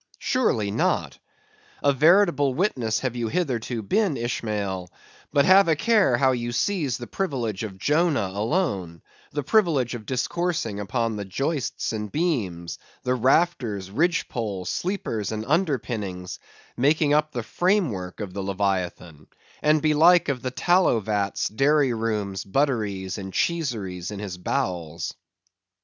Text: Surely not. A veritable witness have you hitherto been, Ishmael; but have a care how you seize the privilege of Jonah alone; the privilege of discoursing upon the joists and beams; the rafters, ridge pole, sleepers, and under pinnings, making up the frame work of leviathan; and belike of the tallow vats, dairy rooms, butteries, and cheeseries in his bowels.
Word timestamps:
Surely 0.17 0.71
not. 0.71 1.19
A 1.83 1.93
veritable 1.93 2.55
witness 2.55 3.01
have 3.01 3.15
you 3.15 3.27
hitherto 3.27 3.83
been, 3.83 4.17
Ishmael; 4.17 4.89
but 5.31 5.45
have 5.45 5.67
a 5.67 5.75
care 5.75 6.17
how 6.17 6.31
you 6.31 6.51
seize 6.51 6.97
the 6.97 7.05
privilege 7.05 7.61
of 7.61 7.77
Jonah 7.77 8.31
alone; 8.33 9.03
the 9.31 9.43
privilege 9.43 9.93
of 9.93 10.07
discoursing 10.07 10.79
upon 10.79 11.17
the 11.17 11.23
joists 11.25 11.93
and 11.93 12.11
beams; 12.11 12.79
the 13.03 13.13
rafters, 13.13 13.91
ridge 13.91 14.27
pole, 14.27 14.65
sleepers, 14.65 15.31
and 15.31 15.45
under 15.45 15.77
pinnings, 15.77 16.39
making 16.75 17.13
up 17.13 17.31
the 17.31 17.43
frame 17.43 17.91
work 17.91 18.21
of 18.21 18.35
leviathan; 18.35 19.27
and 19.61 19.83
belike 19.83 20.29
of 20.29 20.41
the 20.41 20.49
tallow 20.49 20.99
vats, 20.99 21.47
dairy 21.47 21.93
rooms, 21.93 22.43
butteries, 22.43 23.19
and 23.19 23.33
cheeseries 23.33 24.09
in 24.09 24.17
his 24.17 24.35
bowels. 24.35 25.13